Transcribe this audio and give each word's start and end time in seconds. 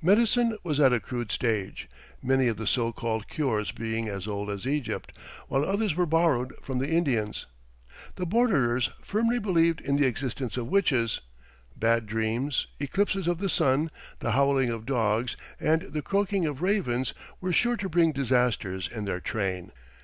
Medicine 0.00 0.56
was 0.62 0.78
at 0.78 0.92
a 0.92 1.00
crude 1.00 1.32
stage, 1.32 1.88
many 2.22 2.46
of 2.46 2.56
the 2.56 2.64
so 2.64 2.92
called 2.92 3.26
cures 3.26 3.72
being 3.72 4.06
as 4.08 4.28
old 4.28 4.48
as 4.48 4.68
Egypt, 4.68 5.10
while 5.48 5.64
others 5.64 5.96
were 5.96 6.06
borrowed 6.06 6.54
from 6.62 6.78
the 6.78 6.88
Indians. 6.90 7.46
The 8.14 8.24
borderers 8.24 8.90
firmly 9.02 9.40
believed 9.40 9.80
in 9.80 9.96
the 9.96 10.06
existence 10.06 10.56
of 10.56 10.68
witches; 10.68 11.22
bad 11.74 12.06
dreams, 12.06 12.68
eclipses 12.78 13.26
of 13.26 13.38
the 13.38 13.48
sun, 13.48 13.90
the 14.20 14.30
howling 14.30 14.70
of 14.70 14.86
dogs, 14.86 15.36
and 15.58 15.82
the 15.82 16.02
croaking 16.02 16.46
of 16.46 16.62
ravens, 16.62 17.12
were 17.40 17.52
sure 17.52 17.76
to 17.78 17.88
bring 17.88 18.12
disasters 18.12 18.86
in 18.88 19.06
their 19.06 19.18
train. 19.18 19.72